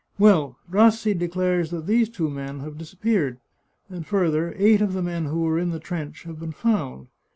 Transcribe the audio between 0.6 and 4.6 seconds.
Rassi declares that these two men have disappeared, and further,